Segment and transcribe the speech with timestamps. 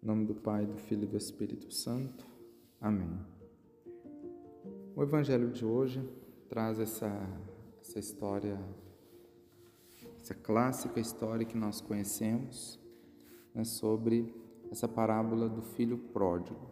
[0.00, 2.24] Em nome do Pai, do Filho e do Espírito Santo.
[2.80, 3.18] Amém.
[4.94, 6.00] O Evangelho de hoje
[6.48, 7.10] traz essa,
[7.80, 8.56] essa história,
[10.20, 12.80] essa clássica história que nós conhecemos,
[13.52, 14.32] né, sobre
[14.70, 16.70] essa parábola do filho pródigo.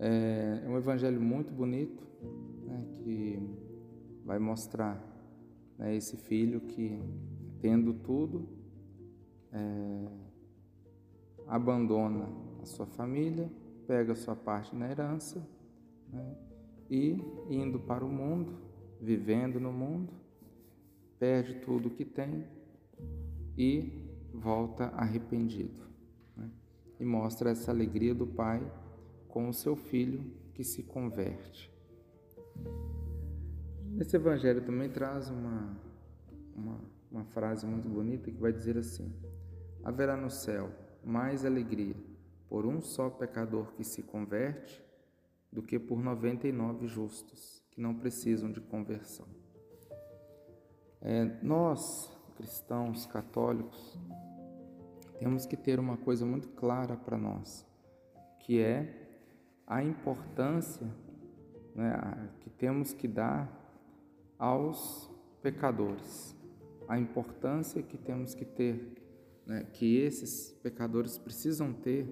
[0.00, 2.04] É, é um evangelho muito bonito,
[2.64, 3.38] né, que
[4.24, 5.00] vai mostrar
[5.78, 7.00] né, esse filho que,
[7.60, 8.48] tendo tudo,
[9.52, 10.27] é,
[11.48, 12.28] abandona
[12.62, 13.50] a sua família,
[13.86, 15.44] pega a sua parte na herança
[16.12, 16.36] né,
[16.90, 18.58] e, indo para o mundo,
[19.00, 20.12] vivendo no mundo,
[21.18, 22.46] perde tudo o que tem
[23.56, 25.82] e volta arrependido.
[26.36, 26.50] Né,
[27.00, 28.60] e mostra essa alegria do pai
[29.26, 31.72] com o seu filho que se converte.
[33.98, 35.76] Esse evangelho também traz uma,
[36.54, 39.12] uma, uma frase muito bonita que vai dizer assim:
[39.82, 40.70] haverá no céu
[41.04, 41.96] mais alegria
[42.48, 44.82] por um só pecador que se converte
[45.52, 49.26] do que por 99 justos que não precisam de conversão.
[51.00, 53.98] É, nós, cristãos católicos,
[55.18, 57.66] temos que ter uma coisa muito clara para nós,
[58.40, 59.08] que é
[59.66, 60.86] a importância
[61.74, 63.48] né, que temos que dar
[64.38, 65.10] aos
[65.42, 66.36] pecadores,
[66.88, 69.07] a importância que temos que ter
[69.48, 72.06] né, que esses pecadores precisam ter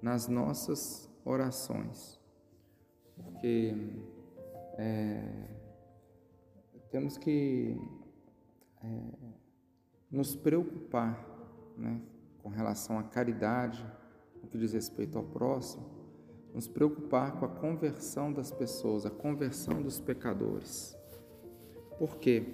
[0.00, 2.18] nas nossas orações,
[3.14, 3.74] porque
[4.78, 5.48] é,
[6.90, 7.76] temos que
[8.82, 9.00] é,
[10.10, 11.22] nos preocupar
[11.76, 12.00] né,
[12.42, 13.84] com relação à caridade,
[14.42, 15.84] no que diz respeito ao próximo,
[16.54, 20.96] nos preocupar com a conversão das pessoas, a conversão dos pecadores.
[21.98, 22.46] Por quê?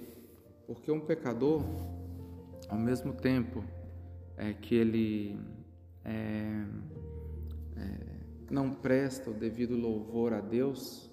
[0.67, 1.63] Porque um pecador,
[2.67, 3.63] ao mesmo tempo
[4.37, 5.39] é, que ele
[6.03, 6.65] é,
[7.75, 11.09] é, não presta o devido louvor a Deus,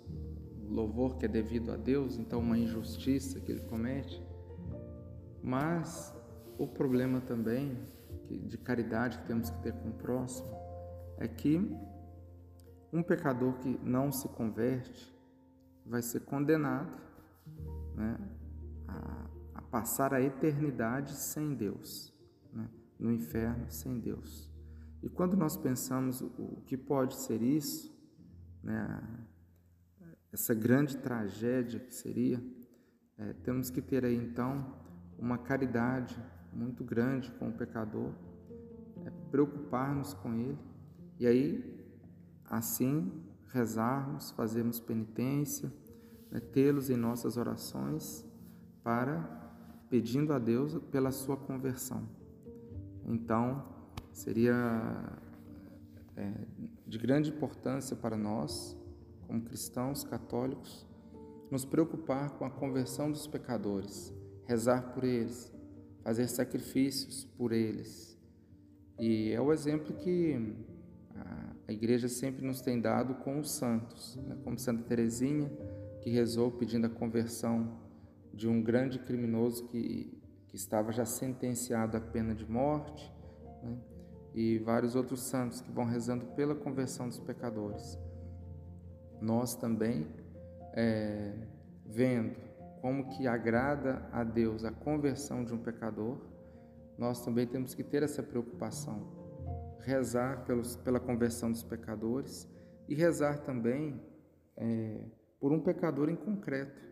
[0.68, 4.22] louvor que é devido a Deus, então uma injustiça que ele comete,
[5.42, 6.14] mas
[6.58, 7.78] o problema também
[8.28, 10.48] de caridade que temos que ter com o próximo
[11.18, 11.58] é que
[12.92, 15.12] um pecador que não se converte
[15.84, 16.92] vai ser condenado
[17.94, 18.16] né,
[18.86, 22.12] a, a passar a eternidade sem Deus.
[23.00, 24.50] No inferno sem Deus.
[25.02, 27.90] E quando nós pensamos o que pode ser isso,
[28.62, 29.02] né,
[30.32, 32.42] essa grande tragédia que seria,
[33.16, 34.78] é, temos que ter aí então
[35.18, 36.22] uma caridade
[36.52, 38.12] muito grande com o pecador,
[39.04, 40.58] é, preocupar-nos com ele
[41.18, 41.84] e aí
[42.44, 43.12] assim
[43.48, 45.72] rezarmos, fazermos penitência,
[46.30, 48.24] né, tê-los em nossas orações
[48.82, 49.38] para
[49.88, 52.19] pedindo a Deus pela sua conversão.
[53.10, 53.64] Então,
[54.12, 55.18] seria
[56.16, 56.32] é,
[56.86, 58.76] de grande importância para nós,
[59.26, 60.86] como cristãos católicos,
[61.50, 65.52] nos preocupar com a conversão dos pecadores, rezar por eles,
[66.04, 68.16] fazer sacrifícios por eles.
[68.98, 70.54] E é o exemplo que
[71.66, 74.36] a igreja sempre nos tem dado com os santos, né?
[74.42, 75.50] como Santa Teresinha,
[76.00, 77.78] que rezou pedindo a conversão
[78.32, 80.19] de um grande criminoso que
[80.50, 83.10] que estava já sentenciado à pena de morte,
[83.62, 83.78] né?
[84.34, 87.98] e vários outros santos que vão rezando pela conversão dos pecadores.
[89.20, 90.06] Nós também,
[90.74, 91.34] é,
[91.86, 92.36] vendo
[92.80, 96.18] como que agrada a Deus a conversão de um pecador,
[96.98, 99.06] nós também temos que ter essa preocupação,
[99.80, 102.48] rezar pelos, pela conversão dos pecadores
[102.88, 104.00] e rezar também
[104.56, 105.00] é,
[105.38, 106.82] por um pecador em concreto,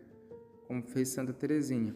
[0.67, 1.95] como fez Santa Teresinha.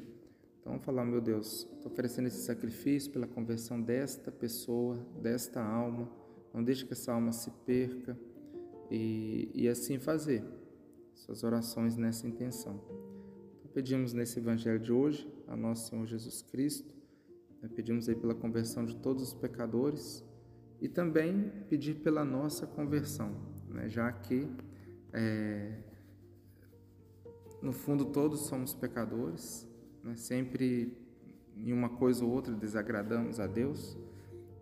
[0.63, 6.09] Então falar, meu Deus, estou oferecendo esse sacrifício pela conversão desta pessoa, desta alma.
[6.53, 8.18] Não deixe que essa alma se perca
[8.90, 10.41] e, e assim fazer
[11.13, 12.81] suas orações nessa intenção.
[13.59, 16.96] Então, pedimos nesse Evangelho de hoje a nosso Senhor Jesus Cristo,
[17.62, 20.23] né, pedimos aí pela conversão de todos os pecadores
[20.79, 23.35] e também pedir pela nossa conversão,
[23.67, 24.49] né, já que
[25.11, 25.78] é,
[27.61, 29.67] no fundo todos somos pecadores
[30.03, 30.16] né?
[30.16, 30.97] sempre
[31.55, 33.97] em uma coisa ou outra desagradamos a Deus,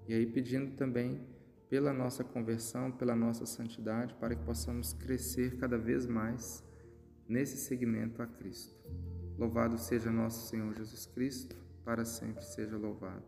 [0.07, 1.21] e aí pedindo também
[1.69, 6.63] pela nossa conversão, pela nossa santidade, para que possamos crescer cada vez mais
[7.27, 8.75] nesse segmento a Cristo.
[9.37, 11.55] Louvado seja nosso Senhor Jesus Cristo,
[11.85, 13.23] para sempre seja louvado.